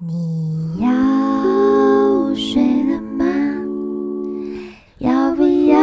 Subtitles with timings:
[0.00, 2.60] 你要睡
[2.90, 3.24] 了吗？
[4.98, 5.78] 要不要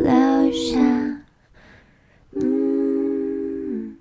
[0.00, 0.76] 留下？
[2.32, 3.96] 嗯，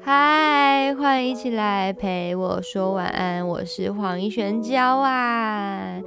[0.00, 6.00] 嗨，欢迎一起来陪我说晚安，我是黄一璇娇啊。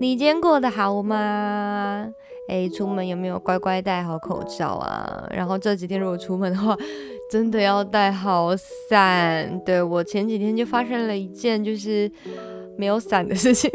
[0.00, 2.08] 你今天过得好吗？
[2.48, 5.26] 哎，出门有没有乖乖戴好口罩啊？
[5.30, 6.76] 然后这几天如果出门的话，
[7.30, 9.60] 真的要带好伞。
[9.64, 12.10] 对我前几天就发生了一件就是
[12.76, 13.70] 没有伞的事情。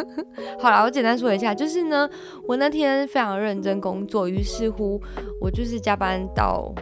[0.58, 2.08] 好了，我简单说一下，就是呢，
[2.48, 5.00] 我那天非常认真工作，于是乎
[5.40, 6.74] 我就是加班到。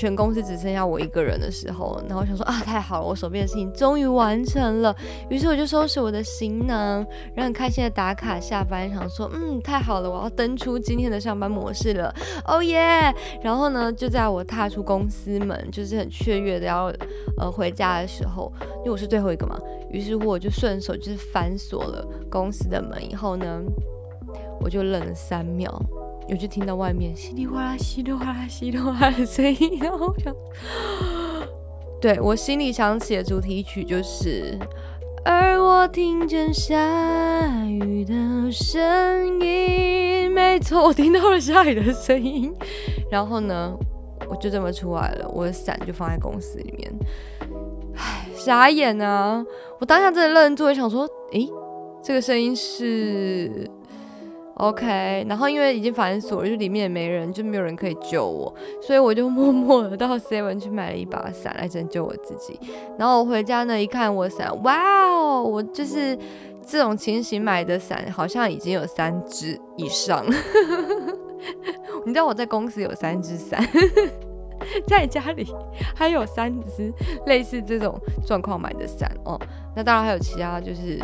[0.00, 4.96] 全公司只剩下我一个人的时候，然后我想说啊，太好了，我手边的事情终于完成了。
[5.28, 12.14] 于是我就收拾我的行囊，然后很开心的打卡下班，想说嗯，太好了，我要登出今天的上班模式了，
[12.46, 13.14] 哦耶！
[13.42, 16.90] 然后呢，就在我踏出公司门，就是很雀跃的要
[17.36, 23.60] 呃回家的时候，因为我是最后一个嘛，于是乎我就顺手就是反锁了公司的门，以后呢，
[24.60, 25.70] 我就愣了三秒。
[26.32, 30.32] 我就听到外面稀里哗啦、稀里哗啦、稀里哗啦的声音，然后想，
[32.00, 34.56] 对我心里想起的主题曲就是
[35.24, 36.76] 《而我听见下
[37.66, 38.14] 雨的
[38.52, 42.54] 声音》，没错，我听到了下雨的声音。
[43.10, 43.76] 然后呢，
[44.28, 46.92] 我就这么出来了，我的伞就放在公司里面，
[47.96, 49.44] 唉，傻眼啊！
[49.80, 51.48] 我当下真的愣住，想说，诶，
[52.04, 53.68] 这个声音是。
[54.60, 62.60] OK，然后因为已经反锁了，就里面也没人，就没有人可以救我，所以我就默默的到 Seven 去买了一把伞来拯救我自己。
[62.98, 66.18] 然后我回家呢，一看我伞，哇哦，我就是
[66.66, 70.24] 这种情形买的伞，好像已经有三只以上。
[72.04, 73.66] 你知道我在公司有三只伞，
[74.86, 75.46] 在家里
[75.94, 76.92] 还有三只
[77.26, 79.40] 类似这种状况买的伞哦。
[79.74, 80.98] 那当然还有其他就是。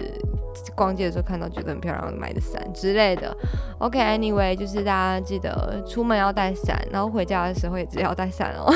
[0.75, 3.37] 逛街的时候看到觉得很漂亮买的伞之类的
[3.79, 8.73] ，OK，Anyway，就是大家记得出门要带伞，然后回家的时候也只要带伞哦，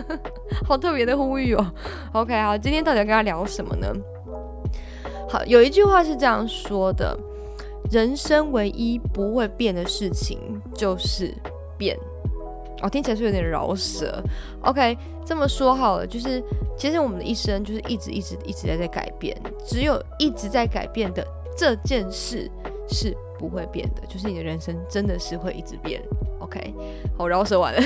[0.68, 1.66] 好特别的呼吁哦。
[2.12, 3.90] OK，好，今天到底要跟他聊什么呢？
[5.26, 7.18] 好，有一句话是这样说的：
[7.90, 10.38] 人生唯一不会变的事情
[10.74, 11.34] 就是
[11.78, 11.98] 变。
[12.84, 14.22] 哦，听起来是有点饶舌。
[14.60, 16.42] OK，这么说好了，就是
[16.76, 19.34] 其实我们的一生就是一直一直一直在在改变，
[19.66, 22.50] 只有一直在改变的这件事
[22.86, 26.02] 是不会变的，就是你的人生真的是会一直变。
[26.40, 26.74] OK，
[27.16, 27.82] 好，饶舌完了。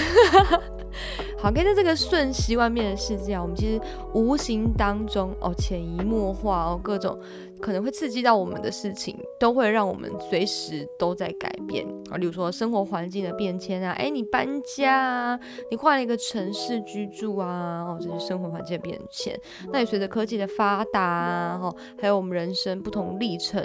[1.40, 3.80] 好，跟在这个瞬息万变的世界啊，我们其实
[4.12, 7.18] 无形当中哦，潜移默化哦，各种。
[7.60, 12.16] 可能会刺激到我们的事情，都会让我们随时都在改变啊。
[12.16, 19.36] 例如说生活环境的变迁啊，哎，你搬家啊，你换了一个城市居住啊，哦，这是生活环境的变迁。
[19.72, 23.60] 那也随着科技的发达啊，哈，还有我们人生不同历程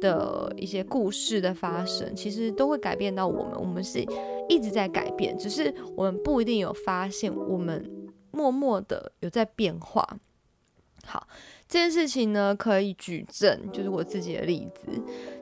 [0.00, 3.52] 的一些故事的发生，其实都会改变到我们。
[3.58, 4.04] 我们是
[4.48, 7.90] 一直在改变，只是我们不一定有发现，我们
[8.30, 10.18] 默默的有在变化。
[11.04, 11.26] 好。
[11.68, 14.86] 这件事情呢，可以举证，就是我自己的例子。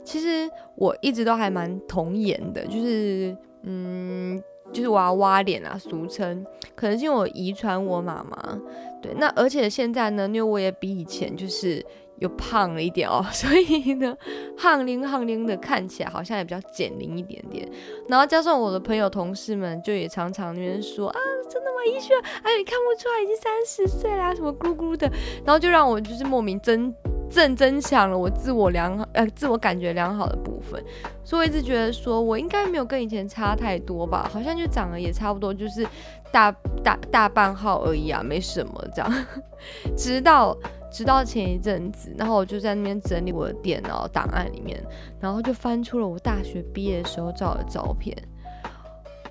[0.02, 4.42] 其实我一直都还蛮童颜的，就是嗯，
[4.72, 6.42] 就是娃娃脸啊，俗称。
[6.74, 8.58] 可能是因为我遗传我妈妈，
[9.02, 9.12] 对。
[9.18, 11.84] 那而且现在呢，因为我也比以前就是
[12.18, 14.16] 又胖了一点哦， 所以呢，
[14.56, 17.68] 胖灵胖灵的，看起来好像也比较减龄一点点。
[18.08, 21.18] 然后加上我的朋友同事们，就也常常那边说啊。
[21.46, 21.76] 真的吗？
[21.86, 25.06] 医学，哎，你看不出来已经三十岁啦，什么咕咕的，
[25.44, 26.92] 然后就让我就是莫名增
[27.28, 30.82] 正增强了我自我良好呃自我感觉良好的部分，
[31.22, 35.86] 所以我一直觉得说我应该没有跟以前差太多吧，好像就长得也差不多，就是
[36.32, 36.50] 大
[36.82, 39.26] 大大半号而已啊，没什么这样。
[39.94, 40.56] 直到
[40.94, 44.80] 直到前一阵子，然后我就在那边整理我的电脑档案里面，
[45.18, 48.16] 然后就翻出了我大学毕业的时候照的照片。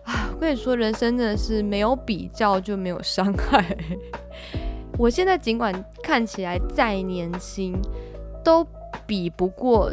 [0.03, 3.77] 啊，我跟你说，人生真的是没有比较就没有伤害。
[4.97, 5.73] 我现在尽管
[6.03, 7.73] 看起来再年轻，
[8.43, 8.67] 都
[9.07, 9.89] 比不过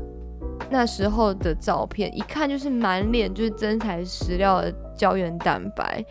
[0.68, 6.04] 那时候的照片，一看就是满脸就是真材实料的胶原蛋白，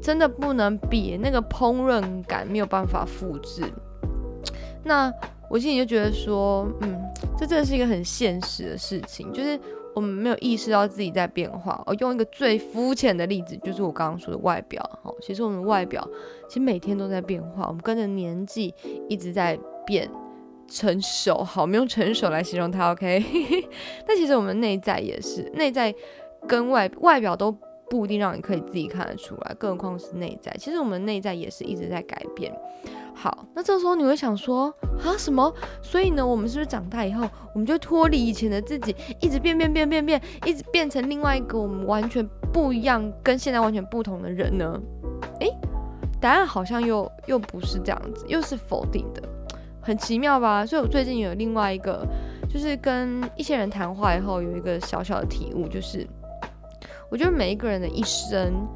[0.00, 3.62] 真的不能比，那个烹饪感没有办法复制。
[4.84, 5.12] 那
[5.48, 7.00] 我心里就觉得说，嗯，
[7.38, 9.58] 这真的是一个很现实的事情，就是。
[9.94, 11.82] 我们没有意识到自己在变化。
[11.84, 14.82] 我用一个最肤浅的例子，就是我刚刚说的外表。
[15.02, 16.02] 哈，其实我们外表
[16.48, 18.74] 其实每天都在变化，我们跟着年纪
[19.06, 20.08] 一直在变
[20.66, 21.44] 成熟。
[21.44, 22.90] 好，我们用成熟来形容它。
[22.92, 23.22] OK，
[24.08, 25.94] 但其实我们内在也是，内在
[26.48, 27.54] 跟外外表都
[27.92, 30.50] 不一定让你可以自己看得出来，更何况是内在。
[30.58, 32.50] 其实我们内在也是一直在改变。
[33.14, 34.72] 好，那这时候你会想说
[35.04, 35.52] 啊什么？
[35.82, 44.80] 所以呢，我们是不是长大以后，我们就脱离以前的自己，一直变变变变变，一直变成另外一个我们完全不一样、跟现在完全不同的人呢？
[45.40, 45.54] 诶，
[46.18, 49.22] 答案好像又又不是这样子，又是否定的，
[49.82, 50.64] 很奇妙吧？
[50.64, 52.06] 所以我最近有另外一个，
[52.48, 56.06] 就是跟一些人谈话以后，有一个小小的体悟，就是
[57.12, 58.66] 我觉得每一个人的一生。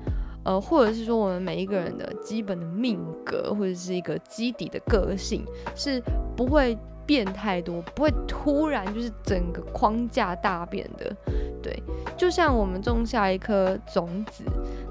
[0.45, 5.45] 呃，或者是说我们每一个人的基本的命格，或者是一个基底的个性，
[5.75, 6.01] 是
[6.37, 11.13] 不会变太多，不会突然就是整个框架大变的。
[11.61, 11.83] 对，
[12.17, 14.45] 就像我们种下一颗种子，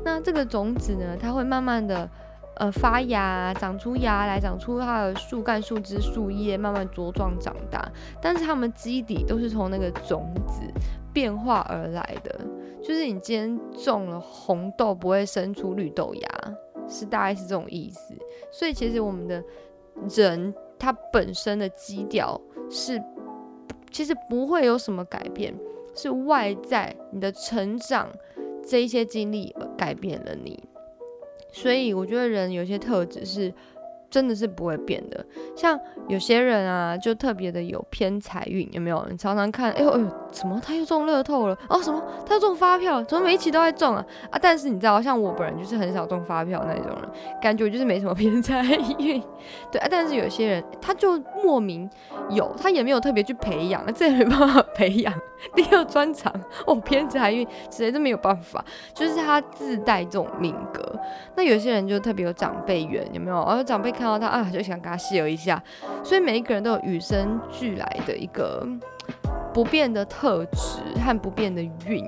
[0.03, 2.09] 那这个种子呢，它会慢慢的
[2.57, 7.89] 呃发芽，长出芽来，长出它的树干、树枝、树叶，慢慢茁壮长大。
[8.21, 10.59] 但是它们基底都是从那个种子
[11.13, 12.42] 变化而来的。
[12.86, 16.30] 就是你今天种了红豆，不会生出绿豆芽，
[16.88, 18.14] 是大概是这种意思。
[18.52, 19.44] 所以其实我们的
[20.16, 22.40] 人他本身的基调
[22.70, 23.02] 是，
[23.90, 25.58] 其实不会有什么改变，
[25.96, 28.08] 是外在你的成长
[28.64, 30.64] 这一些经历改变了你。
[31.52, 33.52] 所以我觉得人有些特质是。
[34.10, 35.25] 真的是不会变的，
[35.56, 39.06] 像有些人啊，就特别的有偏财运，有没有？
[39.10, 41.57] 你常常看，哎呦哎呦，怎么他又中乐透了？
[41.69, 43.04] 哦，什么他又中发票？
[43.04, 44.06] 怎么每一期都在中啊？
[44.30, 44.40] 啊！
[44.42, 47.10] 但是你知道，像我本人就是很少中发票那种人，
[47.42, 48.62] 感觉就是没什么偏财
[49.00, 49.22] 运。
[49.72, 51.90] 对啊，但是有些人他就莫名
[52.30, 55.13] 有，他也没有特别去培养， 这也没办法培养。
[55.54, 56.34] 第二专长
[56.66, 58.63] 哦，偏财运，谁都没有办法，
[58.94, 60.85] 就是他自带这种命格。
[61.36, 63.42] 那有些人就特别有长辈缘，有没有？
[63.42, 64.06] 而长辈看。
[64.06, 65.62] 到他啊，就想跟他秀一下，
[66.04, 68.63] 所以每一个人都有与生俱来的一个
[69.52, 72.06] 不变的特质和不变的运。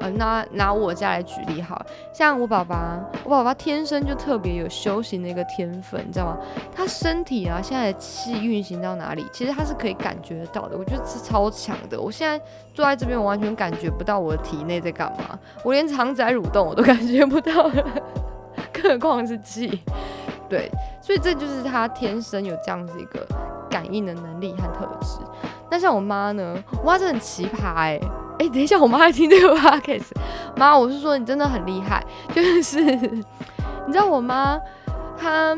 [0.00, 1.80] 呃，拿拿我家来举例，好
[2.12, 6.38] 像我爸爸，我爸爸天生就特别有修行的一个天分，你知道吗？
[6.74, 10.76] 他身体啊，现在的气运行到哪里，其实他是可以感觉到的。
[10.78, 12.00] 我觉得是超强的。
[12.00, 12.38] 我现在
[12.72, 17.84] 坐在这边，我完全感觉不到我的体内在干嘛，我连肠子在蠕动我都 感觉不到了，
[18.72, 19.80] 更何况是气。
[20.48, 20.70] 对，
[21.02, 23.26] 所以这就是他天生有这样子一个
[23.68, 25.18] 感应的能力和特质。
[25.70, 26.56] 那像我妈呢？
[26.82, 28.00] 我妈真的很奇葩哎
[28.38, 30.12] 哎，等一下，我妈在听这个 podcast。
[30.56, 32.04] 妈，我是说你真的很厉害，
[32.34, 32.80] 就是
[33.86, 34.58] 你知道我妈
[35.16, 35.56] 她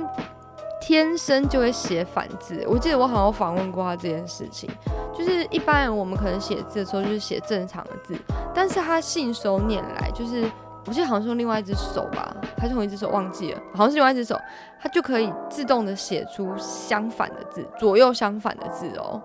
[0.80, 2.64] 天生就会写反字。
[2.66, 4.68] 我记得我好像访问过她这件事情，
[5.16, 8.14] 就是一般人我们可能写字的时候就是写正常的字，
[8.54, 10.50] 但是她信手拈来就是。
[10.86, 14.34] 我记得好像是用另外一只手吧，还是同一只手忘记了，好像是另外一只手，
[14.80, 19.20] 她就可以自动的写出相反的字，左右相反的字哦，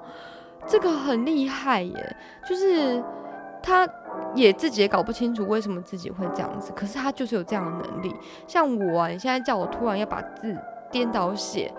[0.68, 2.18] 这个很厉害耶，
[2.48, 3.01] 就是
[3.66, 3.90] 他
[4.36, 8.16] 也自己也搞不清楚为什么自己会这样子，可是他就是有这样的能力。
[8.48, 10.56] 像我啊，你现在叫我突然要把字
[10.92, 11.74] 颠倒写。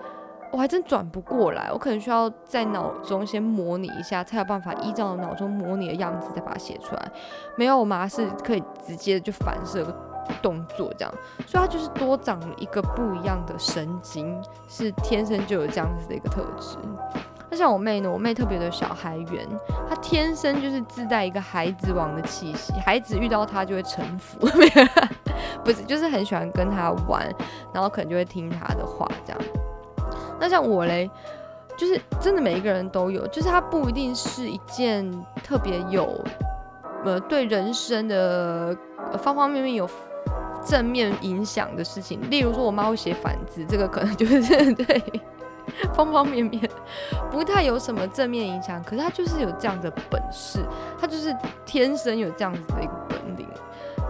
[0.49, 7.11] 我还真转不过来，我可能需要在脑中先模拟一下，才有办法依照脑中模拟的样子再把它写出来。
[7.57, 9.93] 没有，我妈是可以直接就反射个
[10.41, 11.13] 动作这样，
[11.45, 16.77] 所以他就是多长了一个不一样的神经，是天生就有这样子的一个特质。
[17.49, 19.47] 那像我妹呢，我妹特别的小孩缘，
[19.89, 24.39] 她天生就是自带一个孩子王的气息，孩子遇到她就会臣服，
[25.63, 27.25] 不是，就是很喜欢跟她玩，
[27.73, 29.41] 然后可能就会听她的话这样。
[30.39, 31.09] 那像我嘞，
[31.77, 35.09] 就是真的每一个人都有，就是它不一定是一件
[35.43, 36.21] 特别有，
[37.05, 38.77] 呃，对人生的
[39.17, 39.89] 方方面面有
[40.65, 42.19] 正面影响的事情。
[42.29, 45.01] 例如说，我妈会写反字，这个可能就是 对
[45.93, 46.69] 方方面面
[47.29, 50.59] 不太有什么正面影响，可是他就是有这样的本事，
[50.99, 53.47] 他就是天生有这样子的一个本领。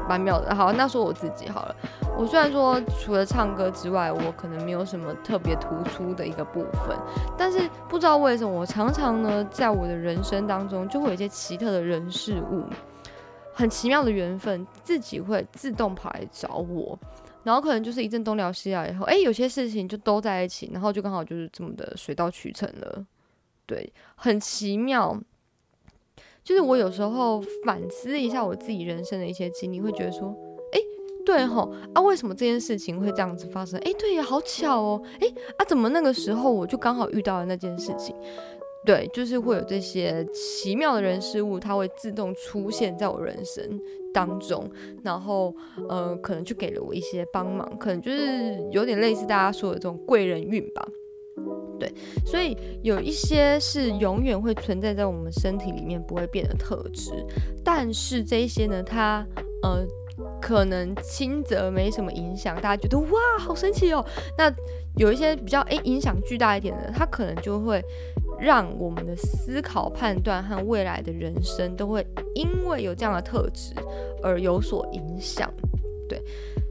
[0.07, 1.75] 蛮妙的，好，那说我自己好了。
[2.17, 6.97] 我虽然说除了唱歌之外，我可能没有什么特别突出的一个部分，
[7.37, 12.63] 但是不知道为什么，我常常呢，在我的人生当中，就会有一些奇特的人事物，
[13.53, 16.97] 很奇妙的缘分，自己会自动跑来找我，
[17.47, 23.05] 然后可能就是一阵东聊西聊以后，哎，有些事情就都在一起，然后就刚好就是这么的水到渠成了，
[23.65, 25.17] 对，很奇妙。
[26.43, 30.35] 就是我有时候反思一下我自己人生的一些经历，会觉得说，
[30.73, 30.79] 哎，
[31.25, 33.79] 对吼啊，为什么这件事情会这样子发生？
[33.85, 35.27] 哎，对呀，好巧哦，哎
[35.57, 38.13] 啊，怎么那个时候我就刚好遇到了那件事情？
[38.87, 43.61] 对，就是会有这些奇妙的人事物，它会自动出现在我人生
[44.13, 44.65] 当中，
[45.03, 45.53] 然后
[45.89, 50.87] 呃，可能就给了我一些帮忙，可能就是有点类似大家说的这种贵人运吧。
[51.77, 51.93] 对，
[52.25, 57.11] 所以有一些是永远会存在在我们身体里面不会变的特质，
[57.65, 59.23] 但是这一些呢，它
[59.63, 59.85] 呃
[60.41, 64.03] 可能轻则没什么影响，大家觉得哇好神奇哦。
[64.37, 64.49] 那
[64.95, 67.83] 有一些比较诶影响巨大一点的，它可能就会
[68.39, 73.73] 让我们的思考、判断和未来的人生都会因为有这样的特质
[74.21, 75.51] 而有所影响。
[76.07, 76.21] 对，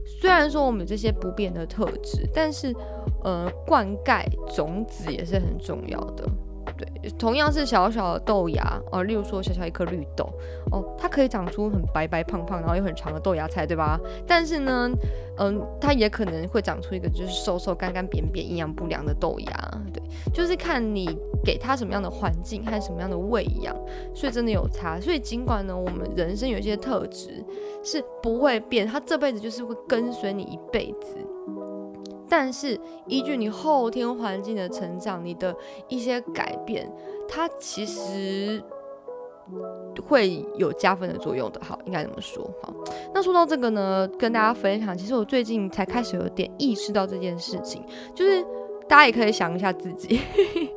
[0.05, 2.73] 虽然说我们这些不变的特质，但是
[3.23, 4.23] 呃，灌溉
[4.55, 6.27] 种子也是很重要的。
[6.77, 10.29] 对，同样是小小的豆芽哦，例如说小小一颗绿豆
[10.71, 13.99] 哦，它可以长出很白白胖胖，然后又很长的豆芽菜，对吧？
[14.27, 14.89] 但是呢，
[15.39, 19.81] 嗯，它也可能会长出一个就是瘦瘦干干扁扁、营养不良的豆芽。
[19.91, 23.75] 对，就是看你给它什么样的环境和什么样的喂养，
[24.13, 24.99] 所以真的有差。
[24.99, 27.43] 所以尽管呢，我们人生有一些特质
[27.83, 31.17] 是不会变，它这辈子就是会跟随你一辈子。
[32.29, 35.55] 但是依据你后天环境的成长，你的
[35.87, 36.91] 一些改变，
[37.27, 38.61] 它其实
[40.07, 41.61] 会有加分的作用的。
[41.63, 42.43] 好，应该怎么说？
[42.61, 42.73] 好，
[43.13, 48.43] 那说到这个呢，跟大家分享，其实我最近才开始有点意识到这件事情，就是
[48.87, 50.19] 大家也可以想一下自己，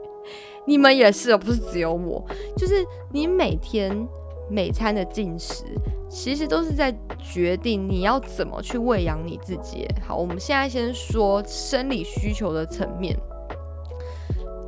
[0.66, 2.24] 你们也是，不是只有我，
[2.56, 4.08] 就是你每天。
[4.50, 5.64] 每餐的进食，
[6.08, 9.86] 其实都是在决定你要怎么去喂养你自己。
[10.06, 13.16] 好，我们现在先说生理需求的层面，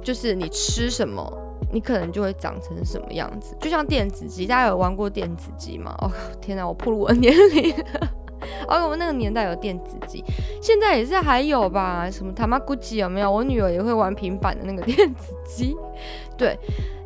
[0.03, 1.31] 就是你吃什么，
[1.73, 3.57] 你可能就会长成什么样子。
[3.61, 5.93] 就像电子鸡，大家有玩过电子鸡吗？
[6.01, 6.11] 哦，
[6.41, 7.75] 天哪，我暴露我的年龄。
[8.69, 10.25] 哦，我们那个年代有电子鸡，
[10.61, 12.09] 现在也是还有吧？
[12.11, 13.31] 什么他妈估计有没有？
[13.31, 15.77] 我女儿也会玩平板的那个电子鸡。
[16.39, 16.57] 对，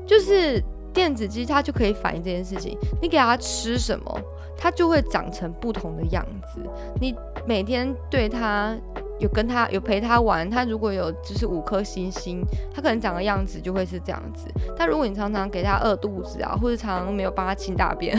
[0.07, 0.63] 就是。
[0.97, 4.21] 电子鸡它就可以反映这件事情，你给它吃什么，
[4.57, 6.25] 它就会长成不同的样
[6.55, 6.63] 子。
[6.99, 7.15] 你
[7.47, 8.75] 每天对它
[9.21, 12.43] 有跟它有陪它玩，它如果有就是五颗星星，
[12.75, 14.49] 它可能长的样子就会是这样子。
[14.75, 18.17] 但如果你常常给它饿肚子啊，或者常常没有帮它清大便，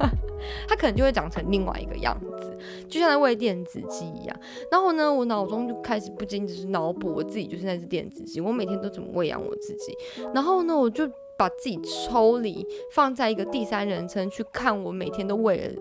[0.66, 2.56] 它可能就会长成另外一个样子，
[2.88, 4.34] 就像在喂电子鸡一样。
[4.72, 9.94] 然后呢，我脑中就开始不禁只是脑补我自己就是那只电子鸡，我每天都怎么喂养我自己。
[10.34, 11.06] 然后呢，我就。
[11.38, 15.74] 把自己抽离，放在一个第三人称去看，我每天都喂了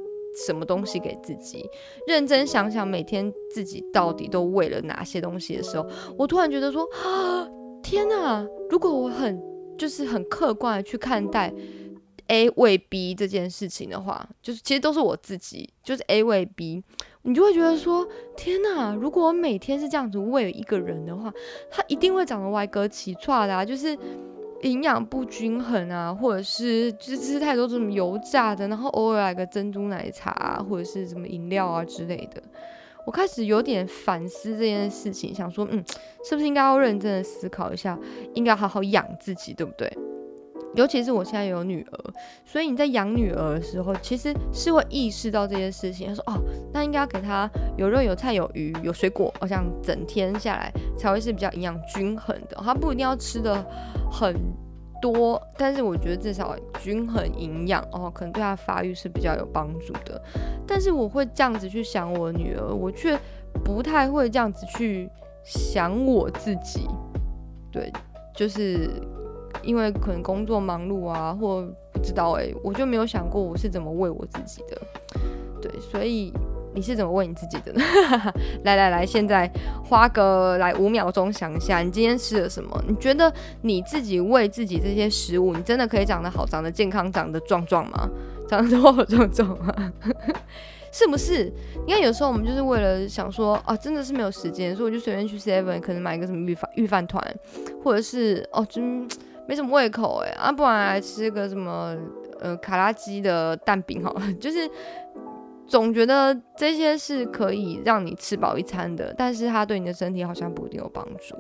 [0.46, 1.66] 什么东西给自己，
[2.08, 7.48] 认真想想每天自己到底都喂了哪些东西的时候，我突然觉得说啊，
[7.82, 8.46] 天哪！
[8.70, 9.42] 如果我很
[9.78, 11.54] 就是很客观的去看待
[12.28, 16.84] A 喂 B 这件事情的话，就是其实都是我自己，就是 A 喂 B，
[17.22, 18.94] 你就会觉得说，天哪！
[18.94, 21.34] 如果我每天是这样子喂一个人的话，
[21.72, 23.98] 他一定会长得歪哥奇串的啊，就是。
[24.62, 32.42] 营养不均衡啊，或者是就吃太多这种油炸的，然后偶尔来个珍珠奶茶啊或者是什么饮料啊之类的，
[33.06, 35.84] 我开始有点反思这件事情，想说，嗯，
[36.28, 38.00] 是不是应该要认真的思考一下，
[38.34, 39.92] 应该好好养自己，对不对？
[40.76, 42.14] 尤其是我现在有女儿，
[42.44, 46.08] 所以你在养女儿的时候，其实是会意识到这件事情。
[46.08, 46.42] 他说，哦，
[46.74, 52.58] 那应该要给她有肉、有菜、有鱼、有水果，好像整天下来才会是比较营养均衡的。
[52.58, 53.66] 她不一定要吃的
[54.12, 54.36] 很
[55.02, 60.22] 多，但是我觉得至少均衡营养哦，可能对她发育是比较有帮助的。
[60.68, 63.18] 但是我会这样子去想我女儿，我却
[63.64, 65.10] 不太会这样子去
[65.46, 66.86] 想我自己。
[67.72, 67.90] 对，
[68.36, 68.90] 就是。
[69.62, 74.82] 因为可能工作忙碌啊，或不知道哎，我就没有想过我是怎么喂我自己的。
[75.62, 76.32] 对，所以
[76.76, 77.82] 你是怎么喂你自己的呢？
[78.64, 79.50] 来来来，现在
[79.84, 82.84] 花个来五秒钟想一下，你今天吃了什么？
[82.88, 88.10] 你觉得你自己喂自己这些食物，你真的可以长得好、长得健康、长得壮壮吗？
[88.48, 89.74] 长得多壮壮吗？
[90.92, 91.52] 是不是？
[91.88, 97.36] 你看有时候我们就是为了想说，哦，真的是没有时间，所以我就随便去 Seven 可能买一个什么预饭预饭团，
[97.84, 99.08] 或者是哦，真。
[99.48, 101.96] 没什么胃口哎，啊，不然来吃个什么
[102.40, 104.70] 呃卡拉鸡的蛋饼好了， 就是
[105.68, 111.36] 总觉得这些是可以让你吃饱一餐的，但是它对你的身体好像不一定有帮助。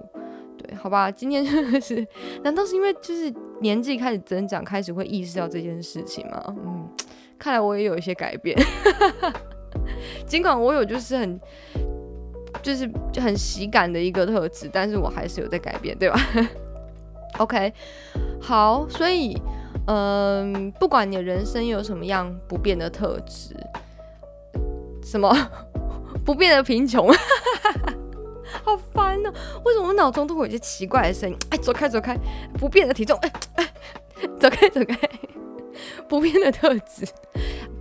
[0.57, 2.05] 对，好吧，今天真的是，
[2.43, 3.31] 难道是因为就是
[3.62, 6.43] 年纪开始增长，开始会意识到这件事情吗？
[6.47, 6.89] 嗯，
[7.38, 8.57] 看来我也有一些改变，
[10.25, 11.39] 尽管我有就是很
[12.63, 12.89] 就是
[13.21, 16.19] 很喜感的一个特质，但是我还是有在改变，对吧
[17.38, 17.74] ？OK，
[18.42, 19.39] 好，所以，
[19.88, 23.56] 嗯，不管你的人生有什么样不变的特质，
[25.04, 25.36] 什么
[26.25, 27.12] 不变的贫穷，
[28.63, 29.34] 好烦哦！
[29.63, 31.38] 为什么我脑中都会有一些奇怪的声音？
[31.50, 32.18] 哎，走开，走开！
[32.58, 33.70] 不变的体重，哎哎，
[34.39, 34.98] 走开，走开！
[36.08, 37.06] 不变的特质。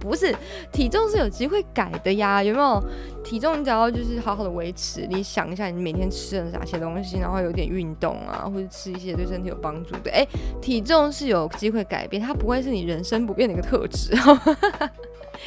[0.04, 0.34] 不是
[0.70, 2.82] 体重是有机会改的呀，有没有？
[3.24, 10.26] 体重你只要就是好好的维持，你想一下你每天吃了哪些东西，然后有点运动啊，或者吃一些对身体有帮助的，哎，
[10.60, 14.14] 体重是有机会改变，它不会是你人生不变的一个特质。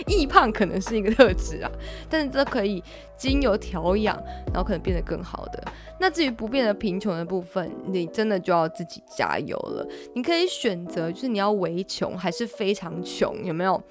[0.06, 1.72] 易胖可能是一个特质啊，
[2.10, 2.84] 但是这可以
[3.16, 4.16] 经由调养，
[4.48, 5.64] 然后可能变得更好的。
[6.00, 9.88] 那至于不变的贫穷的部分，你真的就要自己加油了。
[10.14, 13.82] 你可以选择，就是你要为穷还是非常穷，有没有？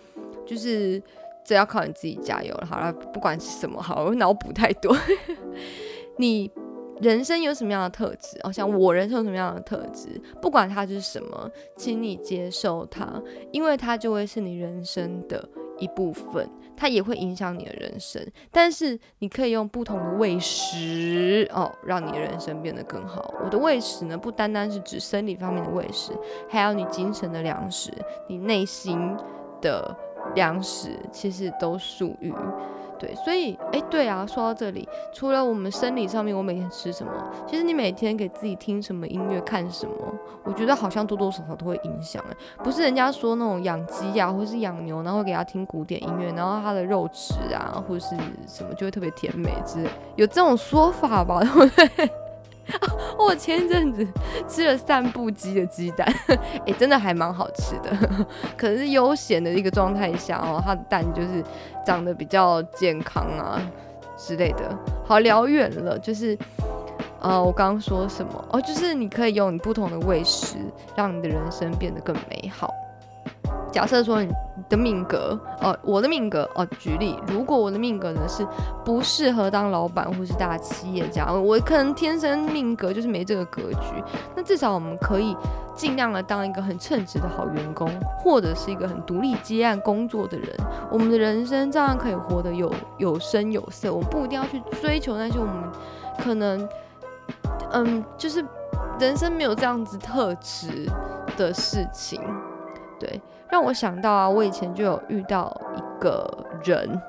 [0.46, 1.02] 就是
[1.44, 2.66] 这要靠你自己加油了。
[2.66, 4.96] 好了，不管是什么，好，我脑补太多。
[6.16, 6.50] 你。
[6.98, 8.40] 人生有什么样的特质？
[8.42, 10.18] 哦，像我人生有什么样的特质？
[10.40, 13.22] 不管它是什么，请你接受它，
[13.52, 15.46] 因为它就会是你人生的
[15.78, 18.26] 一部分，它也会影响你的人生。
[18.50, 23.34] 但是你可以用不同的喂食哦，让你的人生变得更好。
[23.44, 26.12] 我的喂食呢，不单单是指生理方面的喂食，
[26.48, 27.92] 还有你精神的粮食，
[28.26, 28.98] 你内心
[29.60, 29.94] 的
[30.34, 32.32] 粮食，其实都属于。
[32.98, 37.12] 对，所以，哎，对啊，说到这里，除了我们生理上面，我每天吃什么，
[37.46, 39.94] 其实你每天给自己听什么音乐，看什么，
[40.44, 42.24] 我觉得好像多多少少都会影响。
[42.30, 48.16] 哎，不是人家说那种养鸡呀，或是养牛，然后给他听古典音乐，然后他的肉质啊，或是
[48.46, 51.40] 什么，就会特别甜美之类，有这种说法吧？
[51.40, 52.10] 对不对？
[53.18, 54.06] 我前一阵子
[54.48, 56.06] 吃了散步鸡的鸡蛋，
[56.66, 57.96] 哎，真的还蛮好吃的。
[58.56, 61.42] 可能是悠闲的一个状态下哦，它的蛋就是
[61.84, 63.60] 长得比较健康啊
[64.16, 64.78] 之类的。
[65.04, 66.36] 好，聊远了，就是
[67.20, 68.44] 呃，我刚刚说什么？
[68.50, 70.56] 哦，就是你可以用你不同的喂食，
[70.94, 72.72] 让你的人生变得更美好。
[73.76, 74.32] 假设说你
[74.70, 78.42] 的命格，哦，我的命格，哦，举例，如果我的命格呢是
[78.82, 84.02] 不适合当老板或是大企业家，我可能天生命格就是没这个格局，
[84.34, 85.36] 那至少我们可以
[85.74, 90.48] 尽量的当一个很称职的好员工，或者是一个很独立接案工作的人，
[90.90, 93.92] 我们的人生照样可以活得有有声有色。
[93.92, 95.54] 我们不一定要去追求那些我们
[96.24, 96.66] 可能，
[97.72, 98.42] 嗯，就是
[98.98, 100.90] 人生没有这样子特质
[101.36, 102.18] 的事情，
[102.98, 103.20] 对。
[103.56, 107.00] 让我想到啊，我以前就有遇到一个人，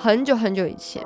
[0.00, 1.04] 很久很久以前，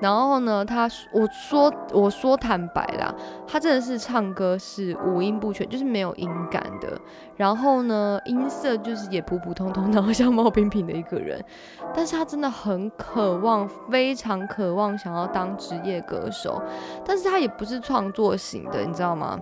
[0.00, 3.12] 然后呢，他我说我说坦白啦，
[3.48, 6.96] 他真的是唱歌是五音不全，就是没有音感的，
[7.36, 11.44] 然后呢，音色就是也普普通通，然后像毛平平的一个人，
[11.92, 16.62] 但是他真的很渴望，非常渴望想要当职业歌手，
[17.04, 19.36] 但是他也不是创作型的，你知道吗？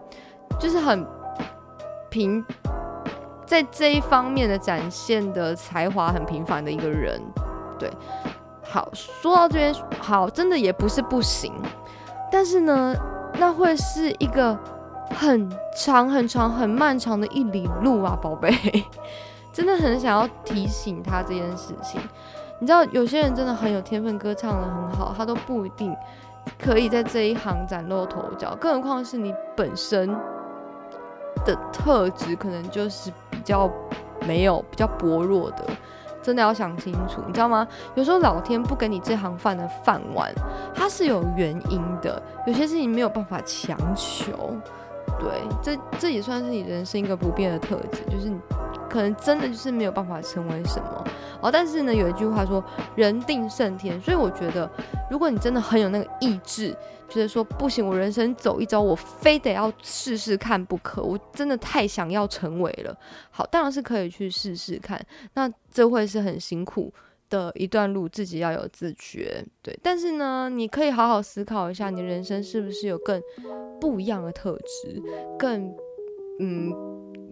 [0.58, 1.06] 就是很
[2.08, 2.42] 平。
[3.48, 7.18] 在这一方面的展现的才华很平凡的一个人，
[7.78, 7.90] 对，
[8.62, 11.50] 好说到这边，好，真的也不是不行，
[12.30, 12.94] 但是呢，
[13.38, 14.54] 那会是一个
[15.16, 18.52] 很长、很长、很漫长的一里路啊，宝贝，
[19.50, 21.98] 真的很想要提醒他这件事情。
[22.60, 25.96] 你知道，有些人真的很有天分，歌唱的很好，他都不一定
[26.58, 30.14] 可以在这一行崭露头角，更何况是你本身。
[31.44, 33.12] 的特质可能就是
[33.48, 33.70] 较
[34.26, 35.64] 没有比较薄弱的，
[36.22, 37.66] 真的要想清楚，你知道吗？
[37.94, 40.32] 有时候老天不给你这行饭的饭碗，
[40.74, 42.22] 它是有原因的。
[42.46, 44.56] 有些事情没有办法强求，
[45.18, 45.28] 对，
[45.62, 48.38] 这这也算是你人生一个不变的特质，就是你。
[48.88, 51.04] 可能真的就是没有办法成为什么
[51.42, 52.64] 哦，但是呢，有一句话说
[52.96, 54.66] “人定胜天”，所以我觉得，
[55.10, 56.74] 如果你真的很有那个意志，
[57.08, 62.96] 觉得说不行，我人生走一遭，我非得要试试看不可，我真的太想要成为了。
[63.30, 65.00] 好，当然是可以去试试看，
[65.34, 66.92] 那这会是很辛苦
[67.30, 69.44] 的一段路，自己要有自觉。
[69.62, 73.20] 对，但是呢，你可以好好思考一下，你人生是不是有更
[73.80, 75.02] 不一样的特质，
[75.38, 75.74] 更
[76.40, 76.72] 嗯，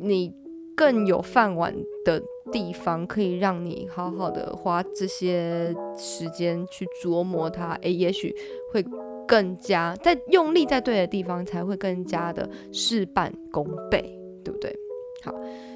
[0.01, 0.35] 你。
[0.79, 7.73] 更有饭碗的地方，可以让你好好的花这些时间去琢磨它。
[7.77, 8.31] 诶，也许
[8.71, 8.85] 会
[9.27, 14.75] 更加在用力在对的地方，才会更加的事半功倍，对不对？
[15.23, 15.33] 好，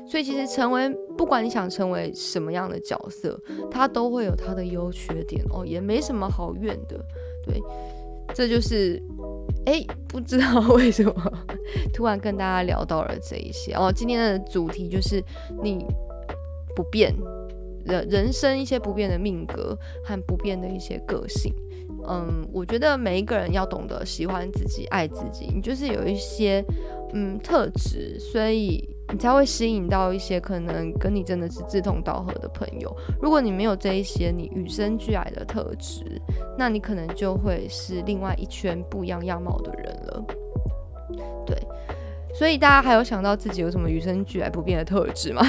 [0.06, 6.98] 所以其实成为不管你想成为什么样的角色，它都会有它的优缺点哦，也没什么好怨的。
[7.44, 7.60] 对，
[8.34, 9.02] 这就是。
[9.66, 11.12] 哎，不知道为什么
[11.92, 13.92] 突然跟大家聊到了这一些哦。
[13.94, 15.22] 今天的主题就是
[15.62, 15.84] 你
[16.74, 17.14] 不变
[17.84, 21.52] 人人生一些不变的命格和不变的一些个性。
[22.10, 26.64] 嗯，我觉得每一个人要懂得喜欢自己、爱自己，你就是有一些
[27.14, 32.94] 嗯特质，所以你才会吸引到一些可能跟你真的是志同道合的朋友。
[33.22, 36.04] 如果你没有这一些你与生俱来的特质，
[36.58, 40.24] 那你可能就会是另外一圈不一样样貌的人了。
[41.46, 41.56] 对。
[42.32, 45.42] 所以大家还有想到自己有什么与生俱来不变的特质吗？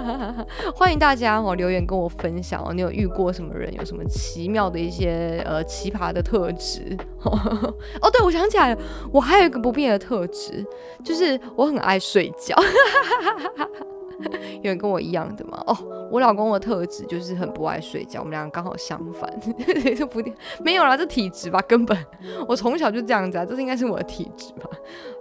[0.74, 6.96] 欢迎大家哦留言跟我分享哦，你有遇过什么人，有什么奇妙的一些呃奇葩的特质？
[7.24, 8.80] 哦，对，我想起来了，
[9.12, 10.64] 我还有一个不变的特质，
[11.04, 12.54] 就是我很爱睡觉。
[14.62, 15.62] 有人跟我一样的吗？
[15.66, 15.76] 哦，
[16.10, 19.32] 我老公的特质就是很不爱睡觉，我们两个刚好相反，
[19.96, 20.22] 就不
[20.62, 21.96] 没有啦，这体质吧，根本
[22.48, 24.68] 我从小就这样子啊，这是应该是我的体质吧。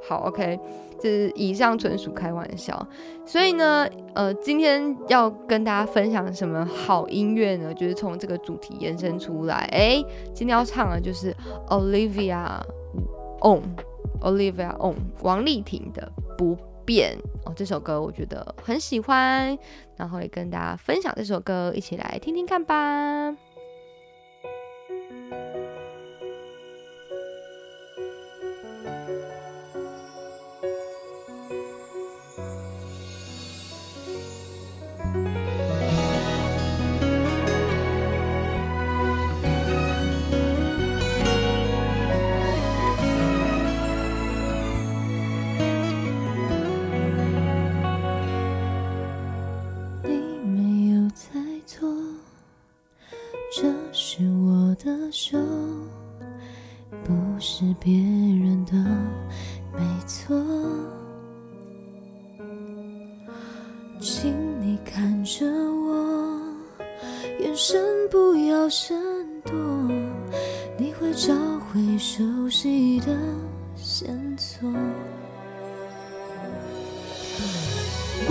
[0.08, 0.60] 好，OK，
[1.00, 2.88] 这是以上纯属开玩笑。
[3.26, 7.74] 所以呢，呃，今天要跟大家分享什么好音乐呢？
[7.74, 9.70] 就是从这个主题延伸出来。
[9.72, 11.36] 哎，今天要唱的就是
[11.68, 12.60] Olivia
[13.42, 16.58] On，Olivia On，王丽婷的不。
[16.90, 19.56] 变哦，这首歌我觉得很喜欢，
[19.96, 23.36] 然后也跟大家分享这首歌，一起来听听看吧。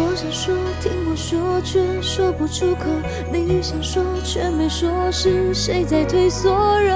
[0.01, 2.85] 我想说，听我说，却说不出口，
[3.33, 6.79] 你想说却没说，是谁在推缩？
[6.79, 6.95] 任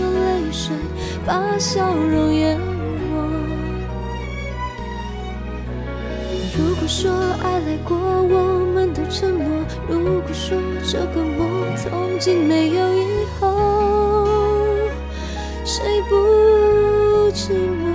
[0.00, 0.76] 由泪水
[1.24, 2.64] 把笑容淹没。
[6.56, 7.10] 如果说
[7.42, 14.36] 爱来过，我们都沉默；如果说这个梦从今没有以后，
[15.64, 16.14] 谁不
[17.32, 17.93] 寂寞？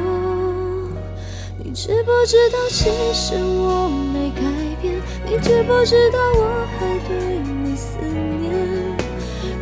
[1.90, 4.42] 知不知道，其实我没改
[4.80, 4.94] 变？
[5.26, 6.86] 你知不知道我还？
[7.08, 7.98] 对你思
[8.40, 8.54] 念，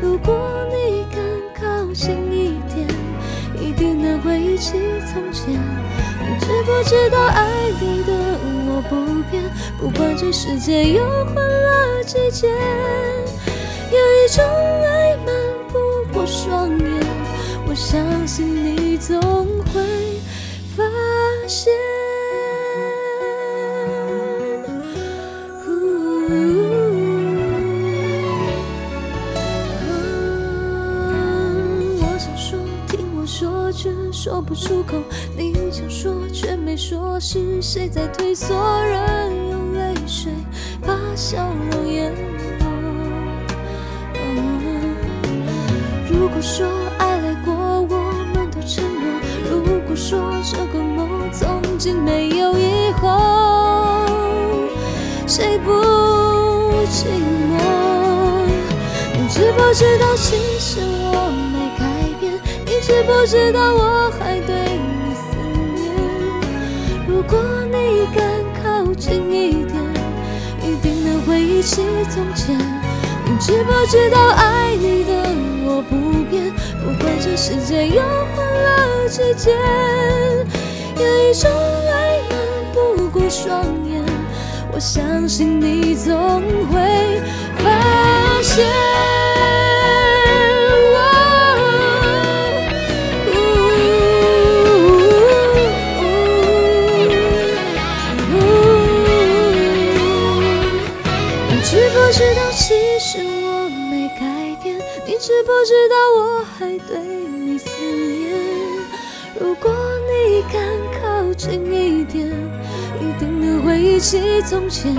[0.02, 0.38] 如果
[0.70, 1.24] 你敢
[1.56, 2.86] 靠近一点，
[3.58, 4.74] 一定能回忆起
[5.10, 5.54] 从前。
[5.54, 7.48] 你知不知道爱
[7.80, 8.12] 你的
[8.68, 9.42] 我不变，
[9.80, 12.50] 不管这世界有换了季节，
[13.90, 14.44] 有一种
[14.84, 15.34] 爱瞒
[15.70, 15.80] 不
[16.14, 17.02] 过双眼，
[17.70, 19.18] 我相信你总
[19.74, 20.20] 会
[20.76, 20.84] 发
[21.48, 21.72] 现。
[34.88, 35.04] 口，
[35.36, 38.56] 你想说却没说，是谁在退缩？
[38.84, 40.32] 人用泪水
[40.82, 41.38] 把笑
[41.72, 42.66] 容淹没。
[46.10, 46.66] 如果说
[46.98, 47.96] 爱来过，我
[48.34, 49.20] 们都沉默；
[49.52, 54.08] 如果说这个梦从今没有以后，
[55.28, 55.72] 谁不
[56.90, 57.06] 寂
[57.52, 57.54] 寞？
[59.14, 61.84] 你知不知道，其实我没改
[62.22, 62.34] 变？
[62.66, 62.80] 你。
[62.82, 64.56] 知不知道我还对
[71.28, 72.58] 回忆起从前。
[73.26, 75.12] 你知不知道爱你的
[75.66, 76.50] 我不变，
[76.82, 78.02] 不管这世界又
[78.34, 79.52] 换了季节，
[80.96, 81.52] 有一种
[81.92, 82.38] 爱瞒
[82.74, 84.02] 不过双眼，
[84.72, 87.22] 我相信你总会
[87.58, 89.17] 发现。
[114.00, 114.96] 起从前。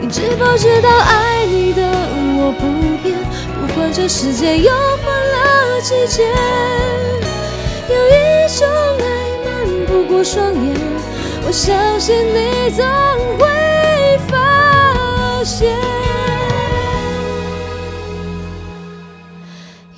[0.00, 2.66] 你知不知道爱你的我不
[3.02, 3.16] 变，
[3.60, 6.24] 不管这世界有换了季节，
[7.88, 8.66] 有一种
[8.98, 9.04] 爱
[9.44, 9.46] 瞒
[9.86, 10.74] 不过双眼，
[11.46, 12.84] 我相信你总
[13.38, 15.76] 会发现。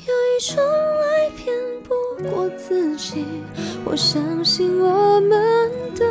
[0.06, 0.60] 有一种
[1.00, 1.90] 爱骗不
[2.28, 3.24] 过自己
[3.84, 6.04] 我相信我们都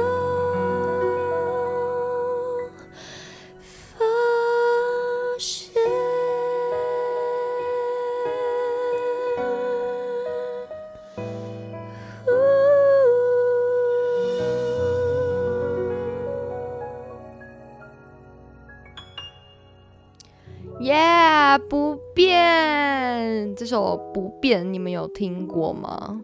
[23.71, 26.21] 首《不变》，你们有听过吗？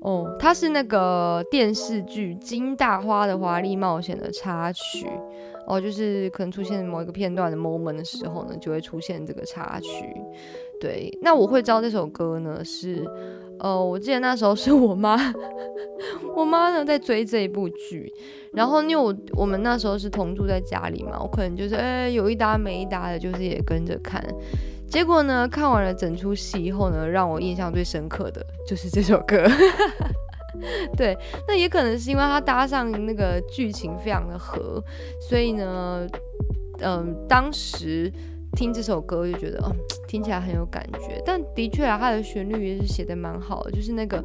[0.00, 5.06] 哦，它是那个电视剧《金大花的华丽冒险》的插曲。
[5.66, 10.06] 哦，就是可能出现某一个片段的 moment 的时候呢，就会出现这个插曲。
[10.80, 13.04] 对，那我会知道这首歌呢，是
[13.58, 15.18] 呃，我记得那时候是我妈，
[16.36, 18.12] 我妈呢在追这一部剧，
[18.52, 24.24] 然后因为我我们那时候是同住在家里嘛，我可能就是哎有一搭没一搭的，就是也跟着看。
[24.88, 29.46] 结果呢，看完了整出戏以后呢，让我印象最深刻的 就是这首歌。
[30.96, 34.82] 对，那也可能是因为它搭上那个剧情非常的合，
[35.20, 36.06] 所以呢，
[36.80, 38.10] 嗯，当时
[38.52, 39.76] 听这首歌就觉得，嗯，
[40.08, 41.20] 听起来很有感觉。
[41.26, 44.24] 但的确啊，它的旋律也是写的蛮好的，就是那个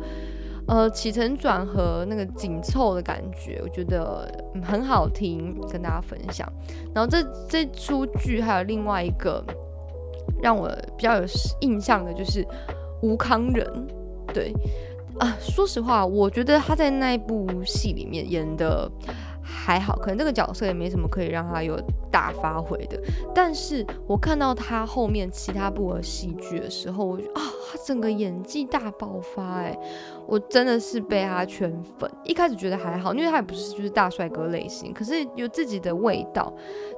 [0.67, 4.25] 呃起承转合那个紧凑的感觉，我觉得
[4.63, 6.49] 很好听，跟大家分享。
[6.95, 9.43] 然后这这出剧还有另外一个。
[10.41, 11.23] 让我比较有
[11.61, 12.45] 印象的就是
[13.01, 13.87] 吴康仁，
[14.33, 14.53] 对
[15.19, 18.89] 啊，说实话，我觉得他在那一部戏里面演的
[19.51, 22.99] 还好，可能这个角色也没什么可以让他有大发挥的。
[23.35, 29.77] 但是我看到他后面其他部的戏剧的时候，我觉得啊，他整个演技大爆发，哎，
[30.25, 32.09] 我真的是被他圈粉。
[32.23, 36.51] 一开始觉得还好，因为他也不是就是大帅哥类型，可是有自己的味道。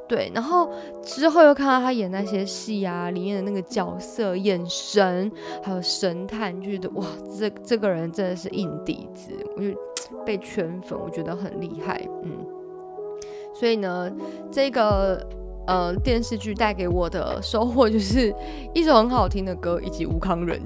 [0.08, 0.70] 对，然后
[1.02, 5.32] 之后又看到他演那些戏啊，里面的那个角色眼神
[5.64, 7.06] 还有神探，就觉得哇，
[7.40, 9.70] 这这个人真的是硬底子，我就
[10.26, 12.32] 被圈粉，我觉得很厉害，嗯。
[13.54, 14.12] 所以呢，
[14.52, 15.26] 这个
[15.68, 18.34] 呃电视剧带给我的收获 就是
[18.74, 20.60] 一首很好听的歌以及吴康仁。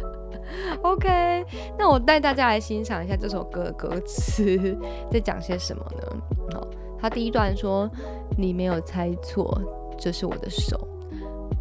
[0.82, 1.44] OK，
[1.78, 4.76] 那我带大家来欣赏一下这首歌的歌词
[5.10, 6.22] 在讲些什么呢？
[6.52, 6.66] 好。
[6.96, 7.90] 他第一段说
[8.38, 9.60] ：“你没有猜错，
[9.98, 10.88] 这是我的手，